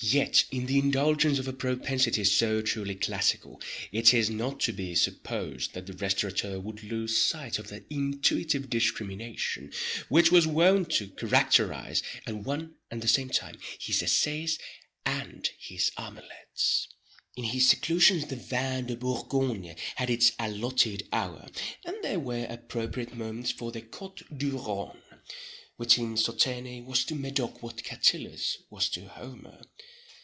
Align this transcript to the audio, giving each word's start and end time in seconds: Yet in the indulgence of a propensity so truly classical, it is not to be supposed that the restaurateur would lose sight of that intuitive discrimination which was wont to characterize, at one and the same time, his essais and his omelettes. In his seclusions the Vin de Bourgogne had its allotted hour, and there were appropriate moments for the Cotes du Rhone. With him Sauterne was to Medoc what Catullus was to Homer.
Yet 0.00 0.44
in 0.50 0.66
the 0.66 0.78
indulgence 0.80 1.38
of 1.38 1.46
a 1.48 1.52
propensity 1.54 2.24
so 2.24 2.60
truly 2.60 2.94
classical, 2.96 3.62
it 3.92 4.12
is 4.12 4.28
not 4.28 4.58
to 4.62 4.72
be 4.72 4.94
supposed 4.96 5.72
that 5.72 5.86
the 5.86 5.92
restaurateur 5.94 6.58
would 6.58 6.82
lose 6.82 7.16
sight 7.16 7.58
of 7.60 7.68
that 7.68 7.84
intuitive 7.88 8.68
discrimination 8.68 9.72
which 10.10 10.30
was 10.32 10.46
wont 10.48 10.90
to 10.94 11.08
characterize, 11.08 12.02
at 12.26 12.36
one 12.36 12.74
and 12.90 13.00
the 13.02 13.08
same 13.08 13.30
time, 13.30 13.58
his 13.78 14.02
essais 14.02 14.58
and 15.06 15.48
his 15.58 15.90
omelettes. 15.96 16.88
In 17.36 17.44
his 17.44 17.66
seclusions 17.68 18.26
the 18.26 18.36
Vin 18.36 18.86
de 18.88 18.96
Bourgogne 18.96 19.74
had 19.96 20.10
its 20.10 20.32
allotted 20.40 21.08
hour, 21.14 21.46
and 21.86 21.96
there 22.02 22.20
were 22.20 22.46
appropriate 22.50 23.14
moments 23.14 23.52
for 23.52 23.70
the 23.72 23.80
Cotes 23.80 24.24
du 24.36 24.58
Rhone. 24.58 25.00
With 25.78 25.94
him 25.94 26.16
Sauterne 26.16 26.84
was 26.86 27.04
to 27.06 27.14
Medoc 27.16 27.60
what 27.62 27.82
Catullus 27.82 28.58
was 28.70 28.88
to 28.90 29.08
Homer. 29.08 29.60